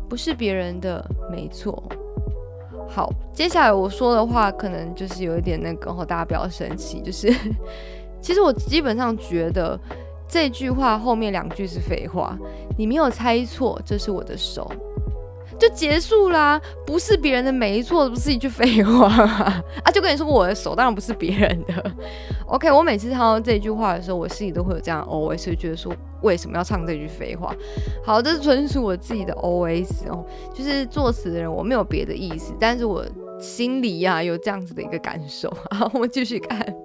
[0.07, 1.83] 不是别人的，没错。”
[2.93, 7.01] 好，接下来我说的话可能就是有一点那个，大家不要生气。
[7.01, 7.33] 就是，
[8.21, 9.79] 其实我基本上觉得
[10.27, 12.37] 这句话后面两句是废话。
[12.77, 14.71] 你没有猜错，这是我的手。
[15.59, 19.63] 就结束啦，不是别人的没错，不是一句废话啊！
[19.93, 21.91] 就跟你说我的手当然不是别人的。
[22.47, 27.55] OK，我每次唱到这句话的时候，我心里都会有这样 OS，觉得说为什么要唱这句废话？
[28.03, 33.05] 好，这是纯属我自己的 OS 哦，就是作词的人我没有别的意思，但是我
[33.39, 35.49] 心里呀有这样子的一个感受。
[35.71, 36.75] 好，我们继续看。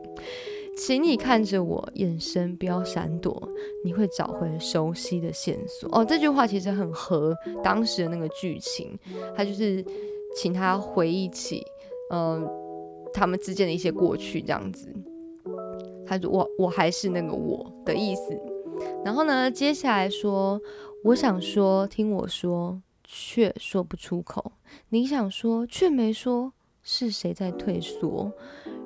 [0.78, 3.36] 请你看着我，眼神不要闪躲，
[3.84, 5.90] 你会找回熟悉的线索。
[5.92, 8.96] 哦，这句话其实很合当时的那个剧情，
[9.36, 9.84] 他就是
[10.36, 11.60] 请他回忆起，
[12.12, 12.48] 嗯，
[13.12, 14.88] 他们之间的一些过去，这样子。
[16.06, 18.40] 他说我我还是那个我的意思。
[19.04, 20.60] 然后呢，接下来说，
[21.02, 24.52] 我想说，听我说，却说不出口。
[24.90, 26.52] 你想说，却没说，
[26.84, 28.32] 是谁在退缩？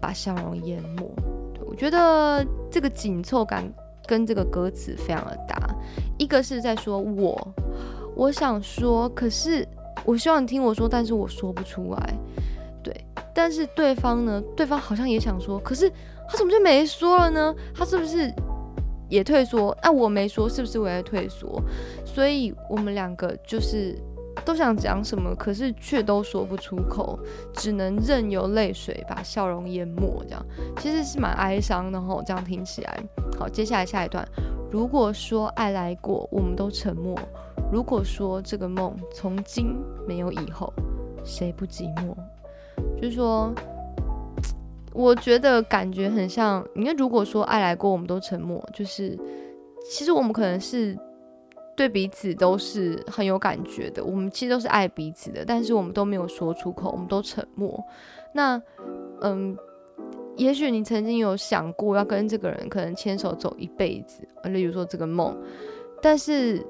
[0.00, 1.08] 把笑容淹没，
[1.66, 3.70] 我觉得这个紧凑感
[4.06, 5.56] 跟这个歌词非常的搭。
[6.18, 7.54] 一个是在说我，
[8.16, 9.66] 我想说，可是
[10.04, 12.14] 我希望你听我说，但是我说不出来。
[12.82, 12.94] 对，
[13.34, 14.42] 但是对方呢？
[14.56, 15.90] 对方好像也想说，可是
[16.28, 17.54] 他怎么就没说了呢？
[17.74, 18.32] 他是不是
[19.08, 19.76] 也退缩？
[19.82, 21.62] 那我没说，是不是我也退缩？
[22.04, 23.96] 所以我们两个就是。
[24.44, 27.18] 都想讲什么，可是却都说不出口，
[27.52, 30.22] 只能任由泪水把笑容淹没。
[30.24, 30.46] 这样
[30.78, 32.22] 其实是蛮哀伤的吼。
[32.24, 33.02] 这样听起来，
[33.38, 34.26] 好，接下来下一段。
[34.70, 37.14] 如果说爱来过，我们都沉默；
[37.72, 40.72] 如果说这个梦从今没有以后，
[41.24, 42.14] 谁不寂寞？
[42.96, 43.52] 就是说，
[44.92, 46.64] 我觉得感觉很像。
[46.74, 49.18] 你看，如果说爱来过，我们都沉默，就是
[49.90, 50.96] 其实我们可能是。
[51.80, 57.82] 对彼此都是很有感觉的，我们其实都是爱彼此的，但是我们都没有说出口，我们都沉默。
[58.34, 58.60] 那，
[59.22, 59.56] 嗯，
[60.36, 65.34] 也许你曾经有想过要跟这个人可能牵手走一辈子，例如说这个梦，
[66.02, 66.62] 但是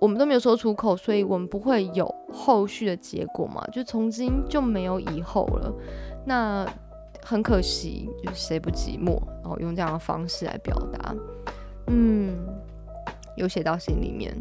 [0.00, 3.64] 我们都没有说出口，所以我们不会有后续的结果嘛？
[3.70, 5.72] 就从今就没有以后了。
[6.26, 6.66] 那
[7.22, 9.16] 很可惜，就是谁不寂寞？
[9.42, 11.14] 然后用这样的方式来表达，
[11.86, 12.36] 嗯。
[13.36, 14.34] 有写到心里面。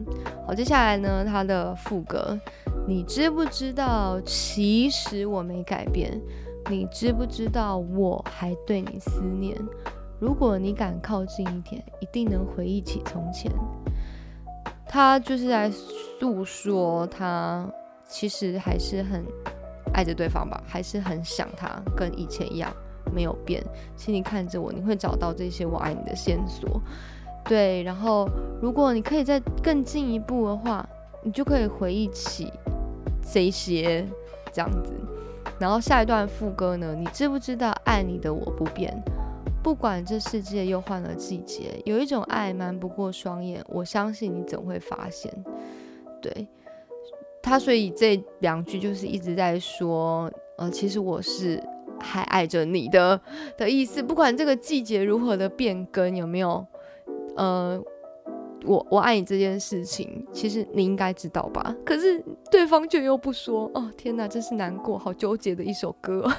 [0.45, 2.39] 好，接下来呢，他的副歌，
[2.87, 4.19] 你知不知道？
[4.25, 6.19] 其实我没改变，
[6.69, 9.57] 你知不知道我还对你思念？
[10.19, 13.51] 如果你敢靠近一点，一定能回忆起从前。
[14.85, 17.65] 他就是在诉说，他
[18.07, 19.23] 其实还是很
[19.93, 22.69] 爱着对方吧，还是很想他，跟以前一样
[23.13, 23.63] 没有变。
[23.95, 26.81] 请你看着我，你会找到这些我爱你的线索。
[27.45, 28.29] 对，然后
[28.61, 30.87] 如果你可以再更进一步的话，
[31.23, 32.51] 你就可以回忆起
[33.31, 34.05] 这些
[34.51, 34.93] 这样子。
[35.59, 36.95] 然后下一段副歌呢？
[36.97, 38.95] 你知不知道爱你的我不变？
[39.61, 43.61] 不管这世界又换了季节，有一种爱瞒不过双眼。
[43.67, 45.31] 我相信你总会发现。
[46.21, 46.47] 对
[47.41, 51.61] 他，所以这两句就是一直在说，呃，其实我是
[51.99, 53.19] 还爱着你的
[53.57, 54.01] 的意思。
[54.01, 56.65] 不管这个季节如何的变更，有没有？
[57.39, 57.81] 呃，
[58.65, 61.73] 我我爱你这件事情，其实你应该知道吧？
[61.85, 62.21] 可是
[62.51, 63.71] 对方却又不说。
[63.73, 66.29] 哦，天哪，真是难过，好纠结的一首歌。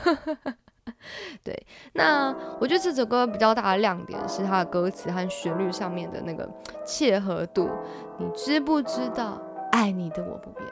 [1.42, 6.46] 对，那我觉得这首歌比较大的亮点是它的歌词和旋律上面的那个
[6.84, 7.70] 切合度。
[8.18, 9.40] 你知不知道
[9.72, 10.68] 爱你的我不变？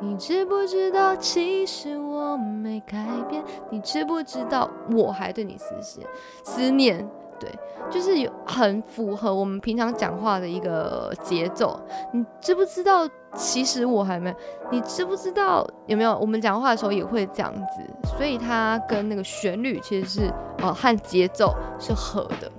[0.00, 3.44] 你知不知道其实我没改变？
[3.70, 6.08] 你知不知道我还对你思念？
[6.42, 7.08] 思念，
[7.42, 7.50] 对，
[7.90, 11.80] 就是有很符合我们平常讲话的一个节奏。
[12.12, 13.08] 你知不知道？
[13.34, 14.36] 其实我还没有，
[14.70, 16.16] 你知不知道有没有？
[16.18, 22.52] 我们讲话的时候也会这样子，所以它跟那个旋律其实是呃和节奏是合的。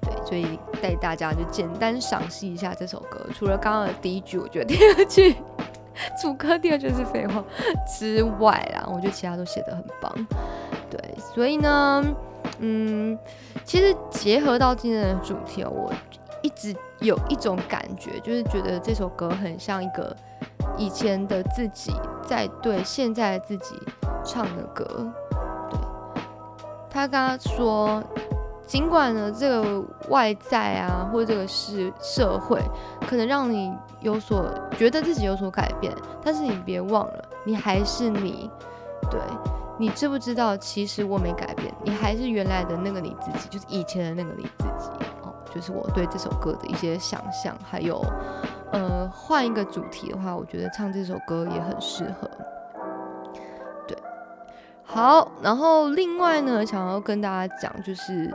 [0.00, 3.26] 对，所以带大家就简单赏析一下这首歌。
[3.34, 5.34] 除了刚刚的第一句，我觉得第二句
[6.22, 7.42] 主歌第二句是废话
[7.84, 10.26] 之外啊，我觉得其他都写得很棒。
[10.88, 11.00] 对，
[11.34, 12.04] 所以呢，
[12.58, 13.18] 嗯，
[13.64, 15.92] 其实结合到今天的主题哦，我。
[16.42, 20.14] 一直有一种感觉，就是觉得这首歌很像一个
[20.76, 21.90] 以前的自己
[22.22, 23.80] 在对现在的自己
[24.22, 24.84] 唱的歌。
[25.70, 25.80] 对，
[26.90, 28.04] 他刚刚说，
[28.66, 32.60] 尽管呢这个外在啊，或者这个是社会，
[33.08, 34.44] 可能让你有所
[34.76, 38.50] 觉得自己有所改变，但是你别忘了，你还是你。
[39.10, 39.18] 对，
[39.78, 44.90] 你知不知道，其实我没改变，你还是原来的那个你自己，就是以前的那个你自己
[45.22, 45.34] 哦。
[45.54, 48.04] 就是我对这首歌的一些想象，还有，
[48.72, 52.28] 呃，换一个主题的话，我觉得唱这首歌也很适合。
[53.86, 53.96] 对，
[54.82, 58.32] 好，然后另外呢，想要跟大家讲，就是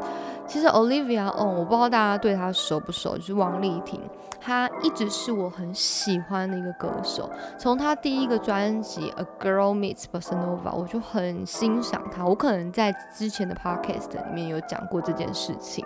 [0.50, 4.02] 其实 Olivia On，我不知道大家对她熟不熟，就是王丽婷，
[4.42, 7.30] 她一直是我很喜欢的一个歌手。
[7.56, 12.26] 从她第一个专辑《A Girl Meets Bossa Nova》，我就很欣赏她。
[12.26, 15.86] 我可能在之前的 Podcast 里面有讲过这件事情。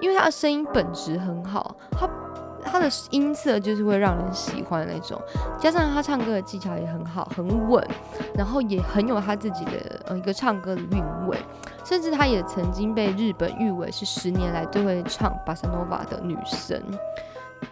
[0.00, 2.08] 因为她的声音本质很好，她
[2.64, 5.20] 他的音色就是会让人喜欢的那种，
[5.58, 7.86] 加上他唱歌的技巧也很好，很稳，
[8.34, 9.72] 然后也很有他自己的
[10.06, 11.36] 呃一个唱歌的韵味，
[11.84, 16.82] 甚至他也曾经被日本誉为是十年来最会唱巴塞诺瓦的女神，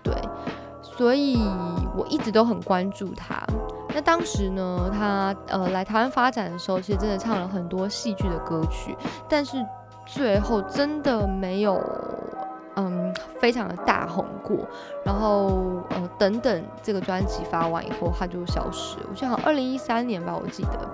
[0.02, 0.14] 对，
[0.82, 1.38] 所以
[1.96, 3.42] 我一直都很关注他。
[3.94, 8.96] 那当时呢，他呃来台湾发展的时候，其实真的唱了很多戏剧的歌曲，
[9.28, 9.64] 但是。
[10.06, 11.74] 最后真的没有，
[12.76, 14.58] 嗯，非常的大红过。
[15.04, 18.98] 然后，呃，等等，这个专辑发完以后，他就消失。
[19.08, 20.88] 我记得好像二零一三年吧，我记得，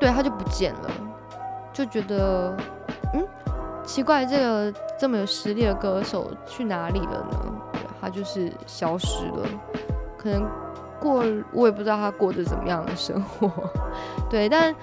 [0.00, 0.90] 对他就不见了，
[1.72, 2.56] 就觉得，
[3.14, 3.26] 嗯，
[3.84, 7.52] 奇怪，这个这么有实力的歌手去哪里了呢？
[8.00, 9.46] 他就是消失了，
[10.18, 10.44] 可能
[11.00, 13.50] 过，我也不知道他过着怎么样的生活。
[14.28, 14.74] 对，但。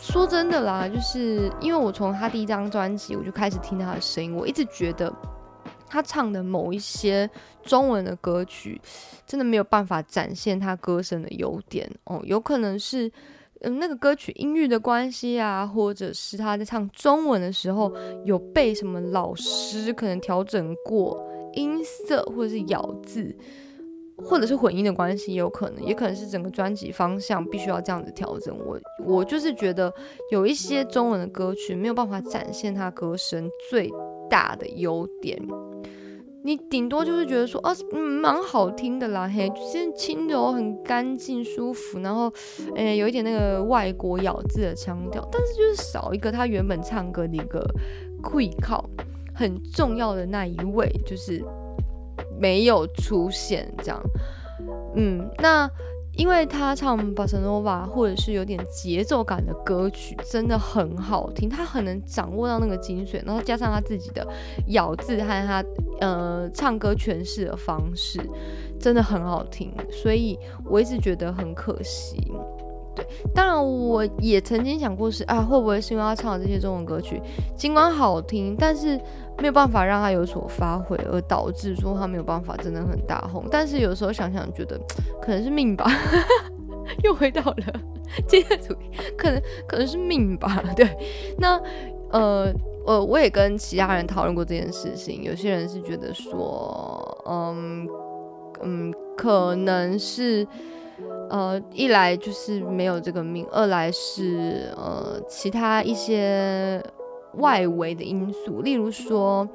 [0.00, 5.12] 说真的啦，就是因为我从他第一张专辑我就开始听他的声音，我一直觉得
[5.86, 7.28] 他唱的某一些
[7.62, 8.80] 中文的歌曲，
[9.26, 12.20] 真的没有办法展现他歌声的优点哦。
[12.24, 13.10] 有可能是
[13.60, 17.92] 嗯那个歌曲音域的关系啊，或者是他在唱中文的时候
[18.24, 21.24] 有被什么老师可能调整过
[21.54, 23.36] 音色或者是咬字。
[24.24, 28.56] 或者是混音的关系也，有可能，也可能是整个专辑方向必须要这样子调整。
[28.58, 29.92] 我我就是觉得
[30.30, 33.90] 有一些中文的歌曲没有办法展现他歌声最
[34.30, 35.40] 大的优点，
[36.44, 42.32] 你顶多就是觉得说，哦，蛮好听的啦，嘿，就是轻柔、很干净、舒服，然后，
[42.74, 47.64] 诶，有一点那个外国咬字的腔调，但是就是少一个他原本唱歌的一个
[48.22, 48.88] 会靠
[49.34, 51.44] 很重要的那一位，就是。
[52.42, 54.02] 没有出现这样，
[54.96, 55.70] 嗯，那
[56.16, 64.26] 因为他唱巴塞诺瓦或者是有点节奏感的歌曲，真的很好听，他很能掌握到那个精髓，然后加上他自己的
[64.70, 65.64] 咬字和他
[66.00, 68.20] 呃唱歌诠释的方式，
[68.80, 70.36] 真的很好听，所以
[70.66, 72.20] 我一直觉得很可惜，
[72.94, 77.20] 对，当然我也曾经想过是啊，会不会是因为他唱的这些中文歌曲，
[77.56, 79.00] 尽管好听，但是
[79.38, 83.44] 没有办法让他有所发挥，而导致说他没有办法真的很大红。
[83.50, 84.78] 但是有时候想想，觉得
[85.20, 85.90] 可能是命吧，
[87.04, 87.80] 又回到了
[88.28, 90.62] 今天主题，可能可能是命吧。
[90.76, 90.88] 对，
[91.38, 91.60] 那
[92.10, 92.52] 呃。
[92.84, 95.22] 呃，我也跟其他人讨论过这件事情。
[95.22, 97.86] 有些人是觉得说，嗯
[98.60, 100.44] 嗯，可能是
[101.32, 106.78] 呃，一来就是没有这个命，二来是呃，其他一些
[107.38, 109.48] 外围的因素，例如说，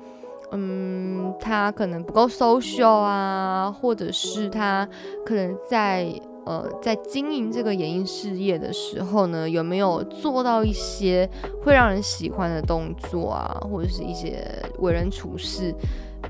[0.51, 4.89] 嗯，他可能不够 social 啊，或者是他
[5.23, 6.11] 可能在。
[6.47, 11.29] 呃，在经营这个演艺事业的时候呢，有没有做到一些
[11.61, 14.41] 会让人喜欢的动作啊，或者是一些
[14.79, 15.75] 为人处事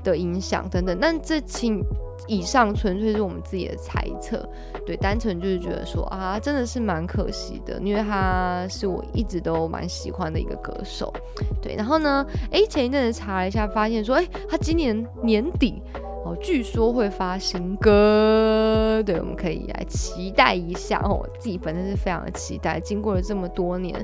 [0.02, 0.98] 的影响等等？
[1.00, 1.80] 但这请
[2.28, 4.48] 以上纯粹是我们自己的猜测，
[4.86, 11.12] 对，单纯就是觉得说啊，真的是蛮可惜的，因为他是我一直都蛮喜欢的一个歌手，
[11.60, 11.74] 对。
[11.74, 15.82] 然后呢，诶，前一阵子查了一下，发现说，诶，他今年年底
[16.24, 16.36] 哦。
[16.40, 21.18] 据说会发新歌，对，我们可以来期待一下哦。
[21.22, 23.94] 我自己本身是非常的期待，经过了这么多年，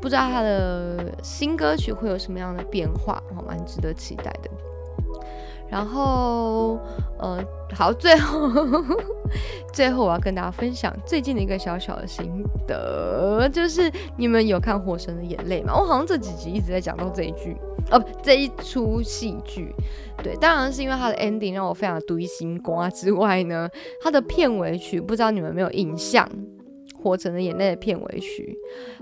[0.00, 4.50] 不知道他的新歌曲会有什么样的变化，哦，蛮值得期待的。
[5.72, 6.78] 然后，
[7.18, 7.42] 呃，
[7.74, 8.50] 好，最后，
[9.72, 15.72] 最后我要跟大家分享最近的一个小小的心得，就是你们有看《火神的眼泪》吗？
[15.74, 17.56] 我好像这几集一直在讲到这一句，
[17.90, 19.74] 哦，这一出戏剧，
[20.22, 23.66] 对，当然是因为它的 ending 让我非常堆心瓜之外呢，
[24.02, 26.28] 它的片尾曲不知道你们没有印象，
[27.02, 28.54] 《火神的眼泪》的片尾曲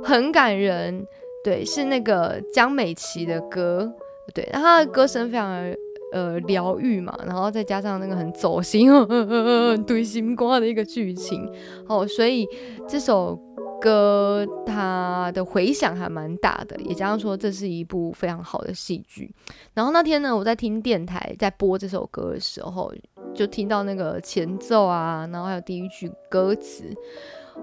[0.04, 1.04] 很感人，
[1.42, 3.92] 对，是那个江美琪的歌，
[4.32, 5.76] 对，然后他的歌声非常的。
[6.12, 11.48] 呃，疗愈嘛，然后再加上那个很走心、 很堆心瓜的一个剧情
[11.86, 12.46] 哦，所以
[12.88, 13.38] 这首
[13.80, 19.32] 歌它的回响还蛮大的，也加上说这是一部非常好的戏剧。
[19.72, 22.92] 然后那天呢，我在听电台在播这首歌的时候，
[23.34, 26.84] 就听到那个前奏啊，然后还有第一句歌词。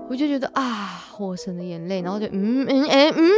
[0.10, 3.32] 我就觉得啊，火神的眼泪，然后就嗯嗯哎嗯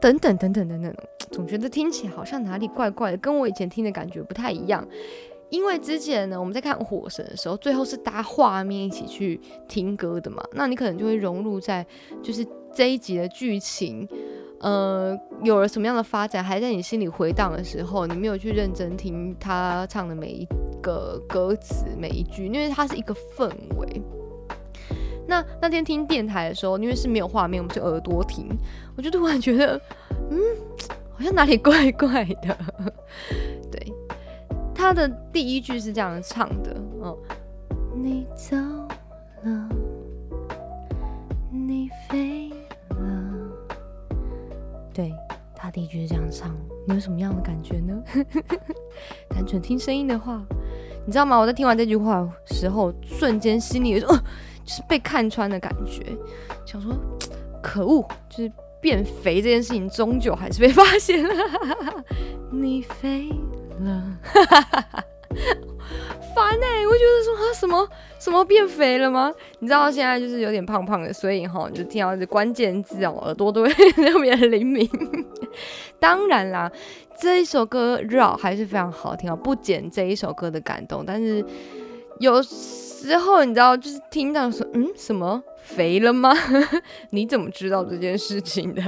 [0.00, 0.94] 等等等等等等，
[1.30, 4.86] 总觉得听起来好像哪里怪怪的，跟我以前听的感觉不太一样。
[5.50, 9.38] 因为之前呢，我们在看火神的时候，最后是搭画面一起去
[9.68, 11.86] 听歌的嘛，那你可能就会融入在
[12.22, 14.08] 就是这一集的剧情，
[14.60, 20.48] 呃，有了什么样的发展，还在你心里回荡的时候，你没有去认真听他唱的每一
[20.82, 24.02] 个歌词每一句，因为它是一个氛围。
[25.26, 28.48] 那那天听电台的时候，因为是没有画面，我们就耳朵听，
[28.96, 29.80] 我就突然觉得，
[30.30, 30.38] 嗯，
[31.12, 32.56] 好像哪里怪怪的。
[33.72, 33.92] 对，
[34.74, 37.16] 他的第一句是这样唱的，哦，
[37.94, 38.56] 你走
[39.44, 39.68] 了，
[41.50, 42.50] 你飞
[42.90, 42.96] 了。
[44.92, 45.12] 对
[45.56, 46.54] 他第一句是这样唱，
[46.86, 48.02] 你有什么样的感觉呢？
[49.30, 50.44] 单纯听声音的话，
[51.06, 51.38] 你知道吗？
[51.38, 54.06] 我在听完这句话时候，瞬间心里有。
[54.66, 56.02] 是被看穿的感觉，
[56.64, 56.92] 想说
[57.62, 61.34] 可恶，就是变肥这件事情终究还是被 发现了。
[62.50, 63.28] 你肥
[63.80, 64.18] 了，
[66.34, 66.86] 烦哎！
[66.86, 67.88] 我觉得说啊什么
[68.18, 69.32] 什么变肥了吗？
[69.58, 74.88] 你知道现在就是有点胖胖的，所以哈，就听到这关键字哦，耳朵都会 特别灵敏。
[75.98, 76.70] 当然啦，
[77.18, 81.44] 这一首歌绕还是非常好听啊，不减这一首歌的感动，但是
[82.20, 82.42] 有。
[83.04, 86.32] 之后你知道，就是听到说，嗯，什么肥了吗？
[87.10, 88.82] 你怎么知道这件事情的？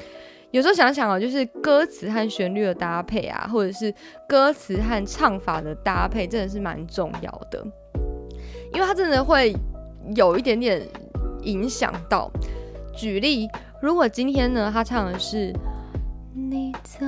[0.52, 3.94] 有时候想想啊，就是歌词和旋律的搭配啊，或者是
[4.26, 7.62] 歌词和唱法的搭配，真的是蛮重要的，
[8.72, 9.54] 因为它真的会
[10.16, 10.80] 有一点点
[11.42, 12.30] 影响到。
[12.96, 13.46] 举例，
[13.82, 15.52] 如果今天呢，他唱的是
[16.34, 17.04] 你走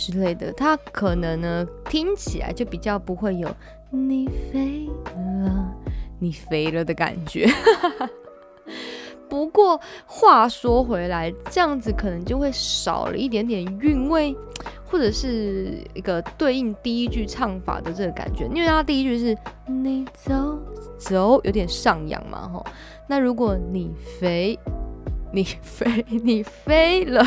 [0.00, 3.48] 之类的，它可能呢听起来就比较不会有
[3.90, 5.74] 你飞了，
[6.18, 7.46] 你飞了的感觉。
[9.28, 14.34] 不过话说回来，这样子可能就会少了一点点韵味，
[14.84, 19.36] 或者是一个对应第一句唱法的这个感觉，因为它第一句是
[19.66, 20.58] 你走
[20.98, 22.66] 走，有点上扬嘛，吼。
[23.06, 24.58] 那如果你飞，
[25.32, 27.22] 你飞，你飞了。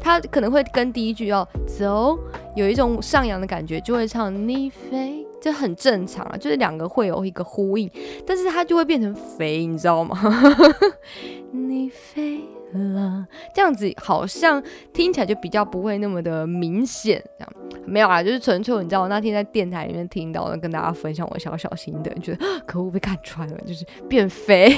[0.00, 2.18] 他可能会跟第一句要走
[2.56, 7.90] 有一种上扬的感觉，就会唱你飞，这很正常啊，就是两个会有一个呼应，
[8.26, 10.18] 但是它就会变成肥，你知道吗？
[11.50, 12.40] 你飞
[12.72, 17.22] 了，这样子好像听起来就比较不会那么的明显。
[17.38, 17.52] 这样
[17.86, 24.70] 没有啊，就是纯粹你知道，我那天在电台里面听到，跟大家分享我小小心得，觉得可恶被看穿了，就是变肥。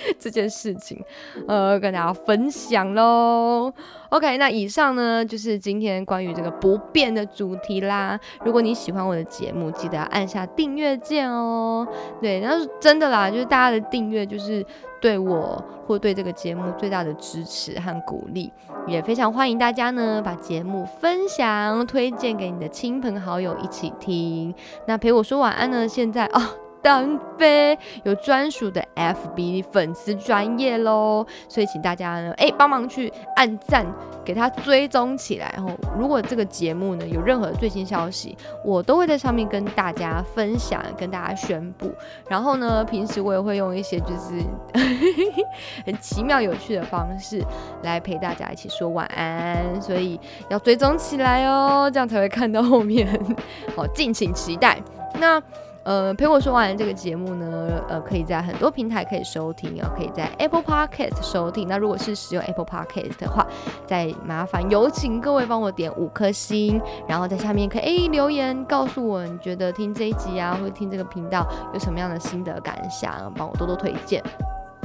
[0.18, 1.02] 这件事情，
[1.46, 3.72] 呃，跟大家分享喽。
[4.10, 8.18] OK，那以上呢就是今天关于这个不变的主题啦。
[8.44, 11.86] 如果你喜欢我的节目，记得要按下订阅键哦。
[12.20, 14.64] 对，那是真的啦，就是大家的订阅就是
[15.00, 18.50] 对我或对这个节目最大的支持和鼓励，
[18.86, 24.54] 也非常欢迎大家呢把节目分享推荐给你的亲朋好友一起听。
[24.86, 26.67] 那陪我说晚安呢，现在哦。
[26.82, 33.86] 单飞有专属的 FB 粉丝专业喽，所以请大家呢，哎，帮忙去按赞，
[34.24, 35.52] 给他追踪起来。
[35.56, 41.90] 然后，如果这个节目呢有任何最新消息，我都会在上面跟大家分享，跟大家宣布。
[42.28, 44.42] 然后呢，平时我也会用一些就是
[45.84, 47.42] 很奇妙有趣的方式
[47.82, 50.18] 来陪大家一起说晚安，所以
[50.48, 53.08] 要追踪起来哦，这样才会看到后面。
[53.76, 54.80] 好，敬请期待。
[55.18, 55.42] 那。
[55.88, 61.66] 呃，陪我说完这个节目呢，呃，可以在很多平台可以收听啊，可以在 Apple Podcast 收听。
[61.66, 63.46] 那如果是使用 Apple Podcast 的话，
[63.86, 66.78] 再麻烦有请各位帮我点五颗星，
[67.08, 74.22] 然后在下面可以留言告诉我你觉得听这一集啊，或者听这个频道有什么样的心得感想，帮我多多推荐。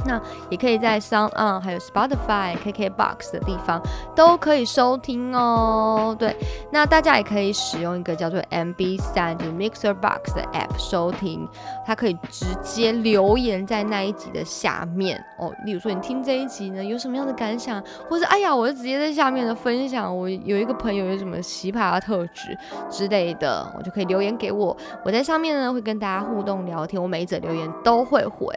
[0.04, 3.80] 那也可以在 Sound On、还有 Spotify、KK Box 的地方
[4.14, 6.14] 都可以收听哦。
[6.18, 6.36] 对，
[6.70, 11.48] 那大家也可以使用一个叫做 MB 三，就 Mixer Box 的 App 收听，
[11.86, 15.52] 它可以直接留言在那一集的下面哦。
[15.64, 22.56] 例如说，你听这一集呢，有什么样的感想，或者哎呀，我就直接在下面的分享，我有一个朋友有什么奇葩特质
[22.90, 28.54] 之类的，我就可以留言给我，我在上面呢会跟大家互动聊天，我每一则留言都会回。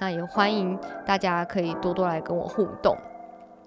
[0.00, 0.71] 那也欢迎。
[1.04, 2.96] 大家可以多多来跟我互动。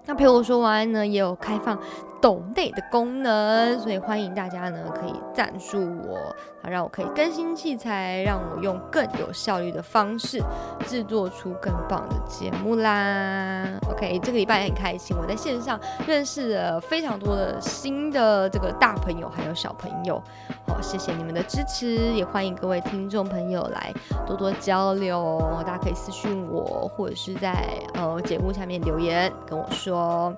[0.06, 1.76] 那陪我说完呢，也有开放
[2.22, 6.16] 抖内的功能，所以欢迎大家呢可以赞助我，
[6.62, 10.40] 好让我可以更新器材，让我用更有效率的方式
[10.86, 13.66] 制作出更棒的节目啦。
[13.90, 20.22] OK，这个礼拜也很开心，我在线上认识了非常多的新的这个大朋友还有小朋友。
[20.68, 23.92] 好，谢谢你们的支持，也欢迎各位听众朋友来
[24.24, 25.42] 多多交流。
[25.66, 29.95] 大家可以私信我，或者是在呃节目下面留言跟我说。
[29.96, 30.36] 哦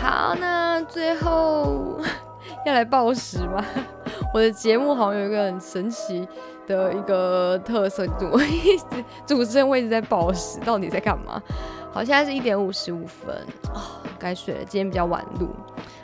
[0.00, 1.98] 好，那最后
[2.66, 3.64] 要来报时吗？
[4.34, 6.26] 我的节目好像有一个很神奇
[6.66, 8.38] 的一个特色，主
[9.26, 11.42] 主持人我一直在报时，到底在干嘛？
[11.92, 13.34] 好，现在是一点五十五分
[13.74, 14.60] 啊，该睡了。
[14.64, 15.48] 今天比较晚录。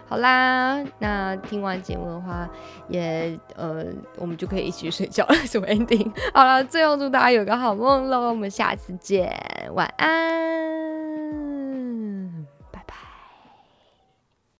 [0.07, 2.49] 好啦，那听完节目的话，
[2.89, 3.85] 也呃，
[4.17, 6.11] 我们就可以一起睡觉了，什么 ending？
[6.33, 9.35] 好了，最后祝大家有个好梦喽，我们下次见，
[9.75, 10.98] 晚安。